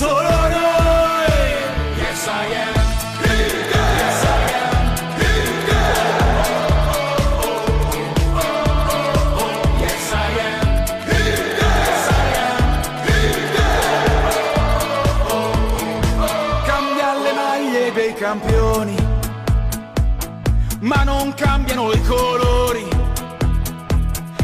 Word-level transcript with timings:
solo 0.00 0.30
noi. 0.30 1.28
Yes 1.98 2.26
I 2.26 2.54
am. 2.64 2.74
Yes 3.20 4.22
I 4.24 4.40
am. 4.62 4.74
Yes 9.78 10.12
I 10.12 10.40
am. 10.48 10.64
Yes 11.50 12.08
I 12.08 12.32
am. 12.38 12.64
Cambia 16.64 17.10
le 17.22 17.32
maglie 17.34 17.92
dei 17.92 18.14
campioni, 18.14 18.96
ma 20.80 21.02
non 21.04 21.34
cambiano 21.34 21.92
i 21.92 22.02
colori 22.04 22.88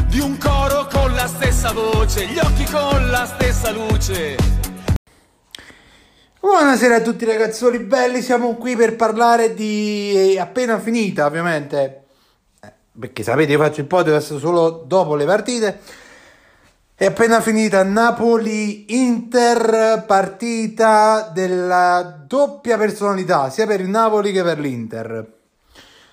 di 0.05 0.19
un 0.19 0.37
coro 0.37 0.85
con 0.85 1.15
la 1.15 1.25
stessa 1.25 1.71
voce, 1.71 2.27
gli 2.27 2.37
occhi 2.37 2.65
con 2.65 3.09
la 3.09 3.25
stessa 3.25 3.71
luce. 3.71 4.35
Buonasera 6.39 6.97
a 6.97 7.01
tutti 7.01 7.25
ragazzoli 7.25 7.79
belli, 7.79 8.21
siamo 8.21 8.53
qui 8.57 8.75
per 8.75 8.95
parlare 8.95 9.55
di 9.55 10.37
appena 10.39 10.77
finita 10.77 11.25
ovviamente, 11.25 12.03
eh, 12.61 12.71
perché 12.97 13.23
sapete 13.23 13.53
io 13.53 13.57
faccio 13.57 13.81
il 13.81 13.87
podcast 13.87 14.37
solo 14.37 14.69
dopo 14.69 15.15
le 15.15 15.25
partite, 15.25 15.79
è 16.93 17.05
appena 17.05 17.41
finita 17.41 17.81
Napoli-Inter, 17.81 20.03
partita 20.05 21.31
della 21.33 22.23
doppia 22.27 22.77
personalità 22.77 23.49
sia 23.49 23.65
per 23.65 23.81
il 23.81 23.89
Napoli 23.89 24.31
che 24.31 24.43
per 24.43 24.59
l'Inter. 24.59 25.33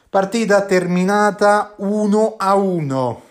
Partita 0.09 0.63
terminata 0.63 1.75
1 1.77 2.37
a 2.39 2.55
1 2.55 3.23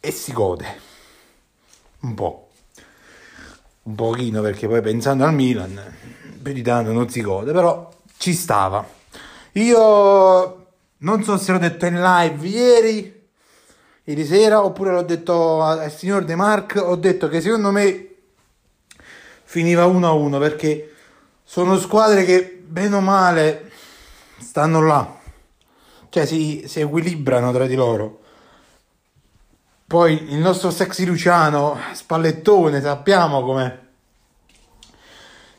e 0.00 0.10
si 0.10 0.32
gode. 0.32 0.80
Un 2.00 2.14
po' 2.14 2.45
un 3.86 3.94
pochino 3.94 4.40
perché 4.42 4.66
poi 4.66 4.80
pensando 4.80 5.24
al 5.24 5.34
Milan 5.34 5.80
più 6.42 6.52
di 6.52 6.62
tanto 6.62 6.92
non 6.92 7.08
si 7.08 7.20
gode 7.22 7.52
però 7.52 7.90
ci 8.18 8.32
stava. 8.32 8.86
Io 9.52 10.66
non 10.98 11.22
so 11.22 11.36
se 11.38 11.52
l'ho 11.52 11.58
detto 11.58 11.86
in 11.86 12.00
live 12.00 12.46
ieri 12.46 13.28
ieri 14.04 14.24
sera 14.24 14.64
oppure 14.64 14.92
l'ho 14.92 15.02
detto 15.02 15.62
al 15.62 15.90
signor 15.92 16.24
De 16.24 16.34
Marc 16.34 16.80
ho 16.82 16.96
detto 16.96 17.28
che 17.28 17.40
secondo 17.40 17.70
me 17.70 18.14
finiva 19.44 19.86
1 19.86 20.06
a 20.06 20.12
1 20.12 20.38
perché 20.38 20.94
sono 21.42 21.78
squadre 21.78 22.24
che 22.24 22.62
bene 22.64 22.96
o 22.96 23.00
male 23.00 23.70
stanno 24.38 24.80
là. 24.84 25.14
Cioè 26.08 26.26
si, 26.26 26.64
si 26.66 26.80
equilibrano 26.80 27.52
tra 27.52 27.66
di 27.66 27.74
loro 27.74 28.20
poi 29.86 30.32
il 30.32 30.38
nostro 30.38 30.70
sexy 30.70 31.04
Luciano, 31.04 31.78
spallettone, 31.92 32.80
sappiamo 32.80 33.42
com'è. 33.42 33.78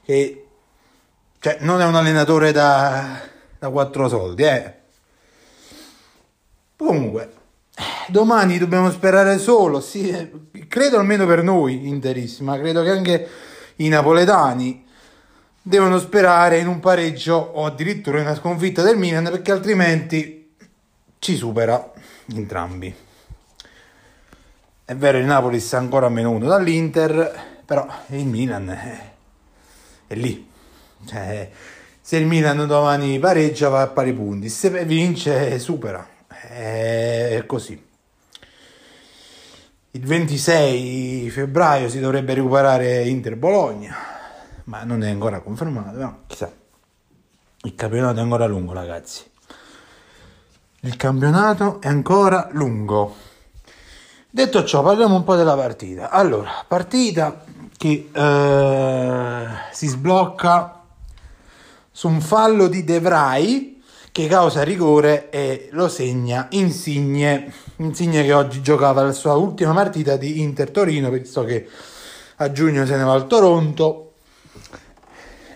Che 0.03 0.45
cioè, 1.39 1.57
non 1.61 1.79
è 1.79 1.85
un 1.85 1.95
allenatore 1.95 2.51
da, 2.51 3.21
da 3.57 3.69
quattro 3.69 4.09
soldi, 4.09 4.43
eh. 4.43 4.73
Comunque, 6.75 7.33
domani 8.07 8.57
dobbiamo 8.57 8.91
sperare 8.91 9.37
solo, 9.39 9.79
sì, 9.79 10.29
credo 10.67 10.97
almeno 10.97 11.25
per 11.25 11.41
noi 11.41 11.87
interissima, 11.87 12.57
credo 12.57 12.83
che 12.83 12.89
anche 12.89 13.29
i 13.77 13.87
napoletani 13.87 14.85
devono 15.61 15.99
sperare 15.99 16.59
in 16.59 16.67
un 16.67 16.79
pareggio 16.79 17.35
o 17.35 17.65
addirittura 17.65 18.19
in 18.19 18.25
una 18.25 18.35
sconfitta 18.35 18.81
del 18.83 18.97
Milan 18.97 19.23
perché 19.23 19.51
altrimenti 19.51 20.53
ci 21.19 21.35
supera 21.35 21.93
entrambi. 22.33 23.05
È 24.89 24.95
vero, 24.95 25.17
il 25.17 25.25
Napoli 25.25 25.59
sta 25.59 25.77
ancora 25.77 26.05
a 26.05 26.09
meno 26.09 26.31
uno 26.31 26.47
dall'Inter, 26.47 27.59
però 27.65 27.85
il 28.11 28.25
Milan 28.25 28.69
è, 28.69 29.11
è 30.07 30.15
lì. 30.15 30.49
Cioè, 31.05 31.51
se 31.99 32.15
il 32.15 32.25
Milan 32.25 32.65
domani 32.65 33.19
pareggia 33.19 33.67
va 33.67 33.81
a 33.81 33.87
pari 33.87 34.13
punti, 34.13 34.47
se 34.47 34.85
vince 34.85 35.59
supera. 35.59 36.07
È 36.29 37.43
così. 37.45 37.85
Il 39.91 40.05
26 40.05 41.31
febbraio 41.31 41.89
si 41.89 41.99
dovrebbe 41.99 42.35
recuperare 42.35 43.03
Inter-Bologna, 43.09 43.93
ma 44.63 44.83
non 44.85 45.03
è 45.03 45.09
ancora 45.09 45.41
confermato, 45.41 45.97
no? 45.99 46.19
chissà. 46.27 46.49
Il 47.63 47.75
campionato 47.75 48.19
è 48.19 48.21
ancora 48.21 48.45
lungo, 48.45 48.71
ragazzi. 48.71 49.29
Il 50.79 50.95
campionato 50.95 51.81
è 51.81 51.89
ancora 51.89 52.47
lungo. 52.53 53.35
Detto 54.29 54.65
ciò, 54.65 54.83
parliamo 54.83 55.15
un 55.15 55.23
po' 55.23 55.35
della 55.35 55.55
partita. 55.55 56.09
Allora, 56.09 56.65
partita 56.67 57.45
che 57.77 58.09
eh, 58.11 59.45
si 59.71 59.87
sblocca 59.87 60.83
su 61.89 62.09
un 62.09 62.19
fallo 62.19 62.67
di 62.67 62.83
De 62.83 62.99
che 64.11 64.27
causa 64.27 64.63
rigore 64.63 65.29
e 65.29 65.69
lo 65.71 65.87
segna 65.87 66.47
Insigne. 66.51 67.53
Insigne 67.77 68.23
che 68.23 68.33
oggi 68.33 68.61
giocava 68.61 69.01
la 69.01 69.13
sua 69.13 69.35
ultima 69.35 69.73
partita 69.73 70.17
di 70.17 70.41
Inter 70.41 70.71
Torino, 70.71 71.09
visto 71.09 71.45
che 71.45 71.65
a 72.35 72.51
giugno 72.51 72.85
se 72.85 72.97
ne 72.97 73.03
va 73.03 73.13
al 73.13 73.27
Toronto. 73.27 74.11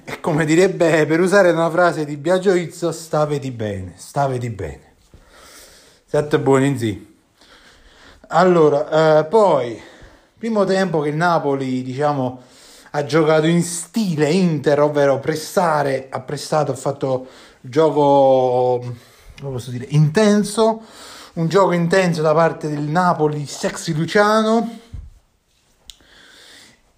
E 0.06 0.20
come 0.22 0.46
direbbe, 0.46 1.06
per 1.06 1.20
usare 1.20 1.52
una 1.52 1.70
frase 1.70 2.06
di 2.06 2.16
Biagio 2.16 2.54
Izzo, 2.54 2.94
stavedi 2.94 3.52
bene, 3.52 3.96
stavedi 3.98 4.50
bene. 4.50 4.94
Sette 6.06 6.40
buoni 6.40 6.68
in 6.68 6.78
sì. 6.78 7.11
Allora, 8.34 9.19
eh, 9.19 9.25
poi, 9.25 9.81
primo 10.38 10.64
tempo 10.64 11.02
che 11.02 11.09
il 11.09 11.18
Napoli, 11.18 11.84
diciamo, 11.84 12.42
ha 12.92 13.03
giocato 13.03 13.46
in 13.46 13.62
stile 13.62 14.31
Inter, 14.31 14.80
ovvero 14.80 15.19
pressare, 15.19 16.08
ha 16.09 16.22
prestato, 16.22 16.72
ha 16.72 16.75
fatto 16.75 17.28
gioco, 17.59 18.80
come 19.38 19.52
posso 19.52 19.69
dire, 19.69 19.86
intenso, 19.90 20.81
un 21.34 21.50
gioco 21.50 21.74
intenso 21.74 22.22
da 22.22 22.34
parte 22.34 22.69
del 22.69 22.84
Napoli, 22.84 23.46
sexy 23.46 23.94
Luciano. 23.94 24.80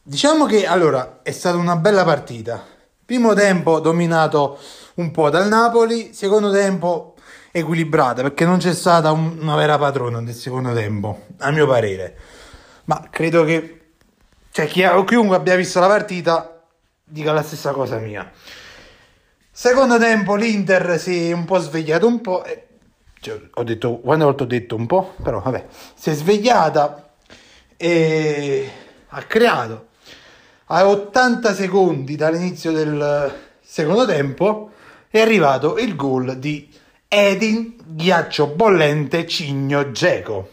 Diciamo 0.03 0.45
che, 0.45 0.67
allora, 0.67 1.21
è 1.23 1.31
stata 1.31 1.57
una 1.57 1.77
bella 1.77 2.03
partita. 2.03 2.63
Primo 3.03 3.33
tempo 3.33 3.79
dominato 3.79 4.59
un 4.95 5.09
po' 5.09 5.31
dal 5.31 5.47
Napoli, 5.47 6.13
secondo 6.13 6.51
tempo 6.51 7.12
equilibrata 7.55 8.23
perché 8.23 8.45
non 8.45 8.57
c'è 8.57 8.73
stata 8.73 9.11
un, 9.11 9.37
una 9.39 9.55
vera 9.55 9.77
padrona 9.77 10.19
nel 10.19 10.33
secondo 10.33 10.73
tempo, 10.73 11.27
a 11.37 11.51
mio 11.51 11.67
parere. 11.67 12.17
Ma 12.85 13.07
credo 13.11 13.43
che 13.43 13.91
cioè, 14.49 14.65
chi, 14.67 14.83
chiunque 15.05 15.35
abbia 15.35 15.55
visto 15.55 15.79
la 15.79 15.87
partita 15.87 16.63
dica 17.03 17.31
la 17.31 17.43
stessa 17.43 17.71
cosa 17.71 17.97
mia. 17.97 18.29
Secondo 19.51 19.99
tempo 19.99 20.35
l'Inter 20.35 20.99
si 20.99 21.29
è 21.29 21.31
un 21.31 21.45
po' 21.45 21.59
svegliato 21.59 22.07
un 22.07 22.21
po'. 22.21 22.43
E, 22.43 22.67
cioè, 23.21 23.39
ho 23.53 23.63
detto, 23.63 23.99
quante 23.99 24.23
volte 24.25 24.43
ho 24.43 24.47
detto 24.47 24.75
un 24.75 24.87
po', 24.87 25.13
però 25.21 25.39
vabbè, 25.39 25.65
si 25.93 26.09
è 26.09 26.13
svegliata 26.13 27.13
e 27.77 28.71
ha 29.09 29.21
creato 29.23 29.87
a 30.65 30.87
80 30.87 31.53
secondi 31.53 32.15
dall'inizio 32.15 32.71
del 32.71 33.33
secondo 33.61 34.05
tempo 34.05 34.71
è 35.09 35.19
arrivato 35.19 35.77
il 35.77 35.95
gol 35.95 36.37
di 36.37 36.81
Edin 37.15 37.75
Ghiaccio 37.85 38.47
Bollente 38.47 39.27
Cigno 39.27 39.91
Geco. 39.91 40.49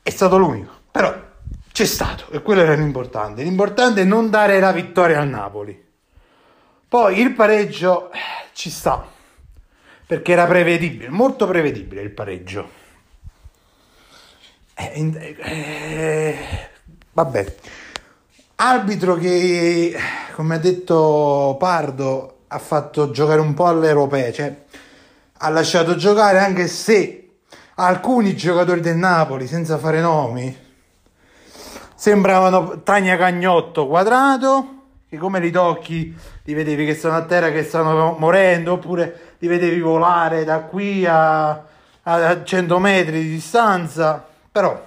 È 0.00 0.10
stato 0.10 0.38
l'unico, 0.38 0.72
però 0.88 1.12
c'è 1.72 1.84
stato 1.84 2.30
e 2.30 2.40
quello 2.42 2.60
era 2.60 2.74
l'importante. 2.74 3.42
L'importante 3.42 4.02
è 4.02 4.04
non 4.04 4.30
dare 4.30 4.60
la 4.60 4.70
vittoria 4.70 5.18
al 5.18 5.26
Napoli. 5.26 5.84
Poi 6.86 7.18
il 7.18 7.32
pareggio 7.32 8.12
eh, 8.12 8.18
ci 8.52 8.70
sta 8.70 9.04
perché 10.06 10.30
era 10.30 10.46
prevedibile, 10.46 11.08
molto 11.08 11.48
prevedibile 11.48 12.00
il 12.00 12.10
pareggio. 12.10 12.70
Eh, 14.74 15.36
eh, 15.38 16.38
vabbè, 17.12 17.56
arbitro 18.56 19.16
che, 19.16 19.96
come 20.34 20.54
ha 20.54 20.58
detto 20.58 21.56
Pardo, 21.58 22.42
ha 22.46 22.58
fatto 22.60 23.10
giocare 23.10 23.40
un 23.40 23.54
po' 23.54 23.66
all'europea, 23.66 24.30
cioè 24.30 24.62
ha 25.44 25.50
lasciato 25.50 25.94
giocare 25.94 26.38
anche 26.38 26.66
se 26.66 27.32
alcuni 27.74 28.34
giocatori 28.34 28.80
del 28.80 28.96
Napoli, 28.96 29.46
senza 29.46 29.76
fare 29.76 30.00
nomi, 30.00 30.56
sembravano 31.94 32.82
Tagna 32.82 33.18
Cagnotto 33.18 33.86
quadrato, 33.86 34.68
che 35.06 35.18
come 35.18 35.40
li 35.40 35.50
tocchi 35.50 36.16
li 36.44 36.54
vedevi 36.54 36.86
che 36.86 36.94
stanno 36.94 37.16
a 37.16 37.24
terra, 37.24 37.50
che 37.50 37.62
stanno 37.62 38.16
morendo, 38.18 38.72
oppure 38.72 39.34
li 39.38 39.46
vedevi 39.46 39.80
volare 39.80 40.44
da 40.44 40.60
qui 40.60 41.04
a, 41.04 41.62
a 42.02 42.42
100 42.42 42.78
metri 42.78 43.20
di 43.20 43.28
distanza, 43.28 44.26
però 44.50 44.82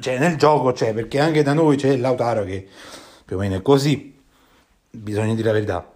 cioè, 0.00 0.18
nel 0.18 0.36
gioco 0.36 0.72
c'è, 0.72 0.92
perché 0.92 1.20
anche 1.20 1.44
da 1.44 1.52
noi 1.52 1.76
c'è 1.76 1.96
Lautaro 1.96 2.42
che 2.42 2.66
più 3.24 3.36
o 3.36 3.38
meno 3.38 3.54
è 3.54 3.62
così, 3.62 4.20
bisogna 4.90 5.34
dire 5.34 5.46
la 5.46 5.52
verità. 5.52 5.88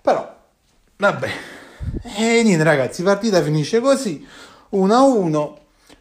Però, 0.00 0.36
vabbè, 0.96 1.30
e 2.16 2.42
niente 2.42 2.62
ragazzi, 2.62 3.02
partita 3.02 3.42
finisce 3.42 3.80
così, 3.80 4.26
1-1, 4.72 5.52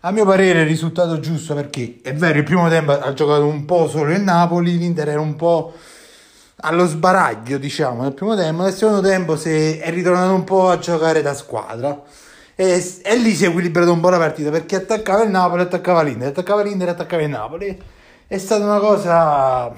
a 0.01 0.11
mio 0.11 0.25
parere 0.25 0.61
il 0.61 0.67
risultato 0.67 1.19
giusto 1.19 1.53
perché 1.53 1.99
è 2.01 2.13
vero, 2.13 2.37
il 2.37 2.43
primo 2.43 2.69
tempo 2.69 2.91
ha 2.91 3.13
giocato 3.13 3.45
un 3.45 3.65
po' 3.65 3.87
solo 3.87 4.11
il 4.11 4.21
Napoli, 4.21 4.77
l'Inter 4.77 5.09
era 5.09 5.21
un 5.21 5.35
po' 5.35 5.73
allo 6.61 6.85
sbaraglio, 6.85 7.57
diciamo, 7.57 8.03
nel 8.03 8.13
primo 8.13 8.35
tempo, 8.35 8.63
nel 8.63 8.73
secondo 8.73 9.01
tempo 9.01 9.35
si 9.35 9.77
è 9.77 9.89
ritornato 9.91 10.33
un 10.33 10.43
po' 10.43 10.69
a 10.69 10.77
giocare 10.79 11.21
da 11.21 11.33
squadra. 11.33 12.01
E, 12.55 12.83
e, 13.03 13.15
lì 13.17 13.33
si 13.33 13.45
è 13.45 13.47
equilibrato 13.47 13.91
un 13.93 14.01
po' 14.01 14.09
la 14.09 14.17
partita 14.17 14.49
perché 14.49 14.75
attaccava 14.75 15.23
il 15.23 15.29
Napoli, 15.29 15.61
attaccava 15.61 16.01
l'Inter, 16.01 16.27
attaccava 16.27 16.61
l'Inter, 16.61 16.89
attaccava 16.89 17.23
il 17.23 17.29
Napoli. 17.29 17.81
È 18.27 18.37
stata 18.37 18.65
una 18.65 18.79
cosa. 18.79 19.73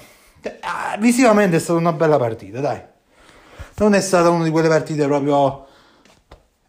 Ah, 0.61 0.97
visivamente 0.99 1.57
è 1.57 1.59
stata 1.59 1.77
una 1.77 1.93
bella 1.93 2.17
partita, 2.17 2.59
dai. 2.59 2.81
Non 3.75 3.93
è 3.93 4.01
stata 4.01 4.29
una 4.29 4.43
di 4.43 4.49
quelle 4.49 4.67
partite 4.67 5.05
proprio. 5.05 5.67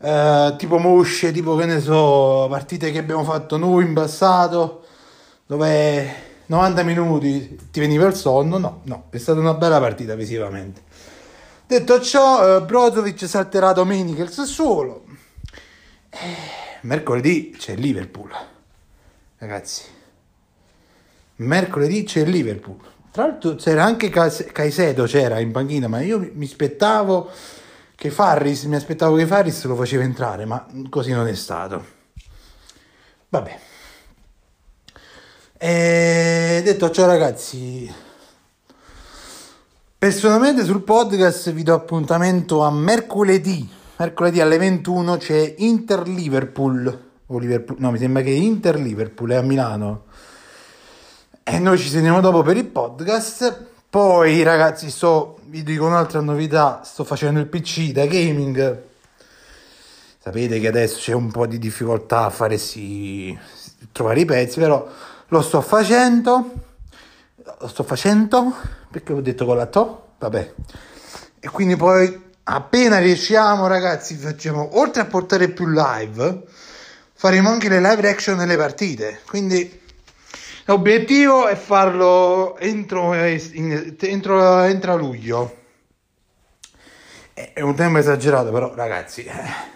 Eh, 0.05 0.55
tipo 0.59 0.79
mosce, 0.79 1.31
tipo 1.31 1.55
che 1.55 1.65
ne 1.65 1.81
so, 1.81 2.49
partite 2.51 2.91
che 2.91 2.99
abbiamo 2.99 3.23
fatto 3.23 3.57
noi 3.57 3.85
in 3.85 3.95
passato, 3.95 4.85
dove 5.47 6.15
90 6.47 6.83
minuti 6.83 7.57
ti 7.71 7.79
veniva 7.79 8.05
il 8.09 8.15
sonno. 8.15 8.59
No, 8.59 8.81
no, 8.83 9.05
è 9.11 9.19
stata 9.19 9.39
una 9.39 9.55
bella 9.55 9.79
partita 9.79 10.17
visivamente. 10.17 10.83
Detto 11.69 12.01
ciò, 12.01 12.57
eh, 12.57 12.63
Brozovic 12.63 13.29
salterà 13.29 13.73
domenica 13.73 14.25
il 14.25 14.31
Sassuolo. 14.31 15.05
Eh, 16.11 16.19
mercoledì 16.81 17.55
c'è 17.57 17.77
Liverpool, 17.77 18.31
ragazzi. 19.39 19.85
Mercoledì 21.37 22.03
c'è 22.03 22.25
Liverpool. 22.25 22.79
Tra 23.13 23.27
l'altro 23.27 23.55
c'era 23.55 23.85
anche 23.85 24.09
Caicedo 24.09 25.05
c'era 25.05 25.39
in 25.39 25.53
panchina, 25.53 25.87
ma 25.87 26.01
io 26.01 26.29
mi 26.35 26.47
aspettavo 26.47 27.31
che 28.03 28.11
Farris, 28.11 28.65
mi 28.65 28.75
aspettavo 28.75 29.15
che 29.15 29.29
Farris 29.29 29.63
lo 29.67 29.77
faceva 29.77 30.03
entrare, 30.03 30.45
ma 30.45 30.67
così 30.89 31.13
non 31.13 31.29
è 31.29 31.35
stato. 31.37 31.85
Vabbè. 33.29 33.59
E 35.57 36.63
detto 36.65 36.91
ciò 36.91 37.07
ragazzi, 37.07 37.89
personalmente 39.97 40.65
sul 40.65 40.83
podcast 40.83 41.53
vi 41.53 41.63
do 41.63 41.75
appuntamento 41.75 42.63
a 42.63 42.73
mercoledì 42.73 43.71
mercoledì 43.99 44.41
alle 44.41 44.59
21 44.59 45.17
c'è 45.19 45.55
Inter-Liverpool. 45.59 47.11
O 47.27 47.39
Liverpool, 47.39 47.79
no, 47.79 47.93
mi 47.93 47.99
sembra 47.99 48.23
che 48.23 48.31
Inter-Liverpool 48.31 49.31
è 49.31 49.37
a 49.37 49.43
Milano. 49.43 50.07
E 51.45 51.61
noi 51.61 51.79
ci 51.79 51.89
sentiamo 51.89 52.21
dopo 52.21 52.43
per 52.43 52.57
il 52.57 52.67
podcast. 52.67 53.72
Poi, 53.93 54.43
ragazzi, 54.43 54.89
sto, 54.89 55.39
vi 55.49 55.63
dico 55.63 55.85
un'altra 55.85 56.23
novità: 56.23 56.81
sto 56.83 57.05
facendo 57.05 57.41
il 57.41 57.47
PC 57.47 57.91
da 57.91 58.07
gaming. 58.07 58.83
Sapete 60.19 60.59
che 60.61 60.67
adesso 60.67 60.97
c'è 60.99 61.13
un 61.13 61.31
po' 61.31 61.47
di 61.47 61.59
difficoltà 61.59 62.25
a 62.25 62.31
fare 62.31 62.57
sì, 62.57 63.39
trovare 63.93 64.21
i 64.21 64.25
pezzi, 64.25 64.59
però 64.59 64.89
lo 65.27 65.43
sto 65.43 65.61
facendo. 65.61 66.55
Lo 67.61 67.69
sto 67.69 67.83
facendo 67.83 68.55
perché 68.91 69.13
ho 69.13 69.21
detto 69.21 69.45
con 69.45 69.59
la 69.59 69.67
to, 69.67 70.13
vabbè. 70.21 70.55
E 71.39 71.51
quindi 71.51 71.77
poi 71.77 72.19
appena 72.45 72.99
riusciamo 72.99 73.67
ragazzi 73.67 74.17
facciamo 74.17 74.79
oltre 74.79 75.03
a 75.03 75.05
portare 75.05 75.51
più 75.51 75.67
live 75.69 76.45
faremo 77.13 77.51
anche 77.51 77.69
le 77.69 77.79
live 77.79 78.01
reaction 78.01 78.37
nelle 78.37 78.57
partite 78.57 79.21
quindi 79.29 79.82
l'obiettivo 80.65 81.47
è 81.49 81.55
farlo 81.55 82.57
entro, 82.59 83.13
entro, 83.15 84.63
entro 84.65 84.97
luglio 84.97 85.57
è 87.35 87.61
un 87.61 87.75
tempo 87.75 87.99
esagerato 87.99 88.51
però 88.53 88.75
ragazzi 88.75 89.25
eh, 89.25 89.71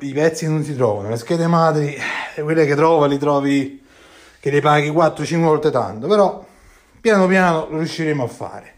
i 0.00 0.12
pezzi 0.12 0.46
non 0.46 0.62
si 0.64 0.74
trovano 0.74 1.08
le 1.08 1.16
schede 1.16 1.46
madri 1.46 1.96
eh, 2.34 2.42
quelle 2.42 2.66
che 2.66 2.74
trovo 2.74 3.06
li 3.06 3.18
trovi 3.18 3.82
che 4.40 4.50
le 4.50 4.60
paghi 4.60 4.90
4-5 4.90 5.38
volte 5.40 5.70
tanto 5.70 6.06
però 6.06 6.44
piano 7.00 7.26
piano 7.26 7.68
lo 7.70 7.78
riusciremo 7.78 8.24
a 8.24 8.28
fare 8.28 8.72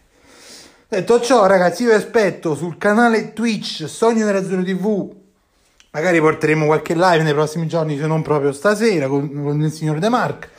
Detto 0.89 1.21
ciò, 1.21 1.47
ragazzi, 1.47 1.83
io 1.83 1.89
vi 1.89 1.97
aspetto 1.97 2.55
sul 2.55 2.79
canale 2.79 3.33
Twitch 3.33 3.89
Sogno 3.89 4.25
Nerazzurro 4.25 4.63
TV. 4.63 5.26
Magari 5.97 6.21
porteremo 6.21 6.67
qualche 6.67 6.95
live 6.95 7.23
nei 7.23 7.33
prossimi 7.33 7.67
giorni, 7.67 7.97
se 7.97 8.07
non 8.07 8.21
proprio 8.21 8.53
stasera, 8.53 9.09
con, 9.09 9.33
con 9.33 9.63
il 9.63 9.73
signor 9.73 9.99
De 9.99 10.11
Marc. 10.11 10.51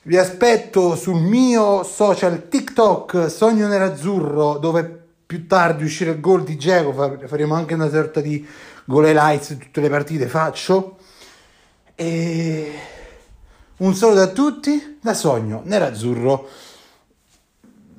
Vi 0.00 0.16
aspetto 0.16 0.96
sul 0.96 1.20
mio 1.20 1.82
social 1.82 2.48
TikTok 2.48 3.30
Sogno 3.30 3.68
Nerazzurro, 3.68 4.56
dove 4.56 5.08
più 5.26 5.46
tardi 5.46 5.84
uscirà 5.84 6.12
il 6.12 6.20
gol 6.20 6.42
di 6.42 6.56
Geco. 6.56 6.94
Faremo 7.26 7.54
anche 7.54 7.74
una 7.74 7.90
sorta 7.90 8.22
di 8.22 8.48
gol 8.86 9.04
highlights 9.04 9.58
tutte 9.58 9.82
le 9.82 9.90
partite. 9.90 10.26
Faccio. 10.26 10.96
E 11.94 12.72
un 13.76 13.94
saluto 13.94 14.20
a 14.22 14.28
tutti 14.28 14.96
da 15.02 15.12
Sogno 15.12 15.60
Nerazzurro 15.66 16.48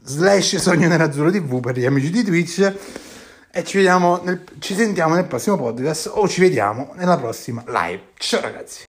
slash 0.06 0.56
Sogno 0.56 0.88
Nerazzurro 0.88 1.30
TV 1.30 1.59
per 1.59 1.77
gli 1.77 1.86
amici 1.86 2.09
di 2.09 2.24
Twitch 2.24 3.06
e 3.57 3.63
ci 3.63 3.77
vediamo 3.77 4.21
nel, 4.21 4.44
ci 4.59 4.75
sentiamo 4.75 5.15
nel 5.15 5.25
prossimo 5.25 5.57
podcast 5.57 6.12
o 6.13 6.27
ci 6.27 6.42
vediamo 6.42 6.92
nella 6.94 7.18
prossima 7.18 7.63
live. 7.65 8.09
Ciao 8.15 8.39
ragazzi. 8.39 8.83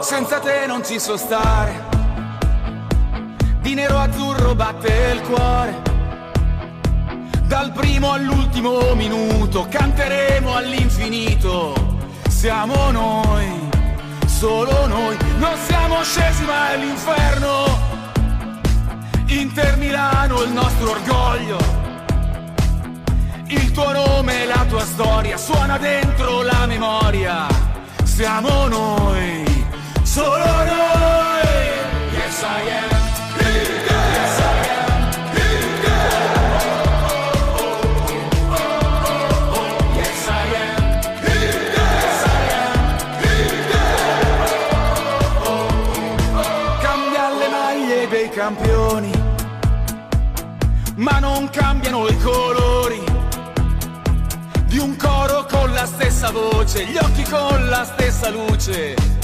Senza 0.00 0.38
te 0.40 0.66
non 0.66 0.84
ci 0.84 1.00
so 1.00 1.16
stare 1.16 1.72
di 3.62 3.72
nero 3.72 3.96
azzurro 3.96 4.54
batte 4.54 5.12
il 5.14 5.22
cuore. 5.22 5.93
Dal 7.46 7.72
primo 7.72 8.12
all'ultimo 8.12 8.94
minuto 8.94 9.66
canteremo 9.68 10.54
all'infinito. 10.54 11.74
Siamo 12.28 12.90
noi, 12.90 13.46
solo 14.26 14.86
noi, 14.86 15.16
non 15.38 15.56
siamo 15.66 16.02
scesi 16.02 16.44
mai 16.44 16.74
all'inferno. 16.74 17.92
Inter 19.26 19.76
Milano 19.76 20.42
il 20.42 20.52
nostro 20.52 20.90
orgoglio. 20.90 21.58
Il 23.48 23.70
tuo 23.72 23.92
nome 23.92 24.42
e 24.42 24.46
la 24.46 24.64
tua 24.68 24.84
storia 24.84 25.36
suona 25.36 25.76
dentro 25.78 26.42
la 26.42 26.66
memoria. 26.66 27.46
Siamo 28.04 28.68
noi, 28.68 29.66
solo 30.02 30.44
noi. 30.64 30.93
Campioni, 48.44 49.10
ma 50.96 51.18
non 51.18 51.48
cambiano 51.48 52.06
i 52.08 52.18
colori 52.18 53.02
di 54.66 54.76
un 54.76 54.94
coro 54.96 55.46
con 55.50 55.72
la 55.72 55.86
stessa 55.86 56.30
voce, 56.30 56.84
gli 56.84 56.98
occhi 56.98 57.22
con 57.22 57.70
la 57.70 57.84
stessa 57.84 58.28
luce 58.28 59.23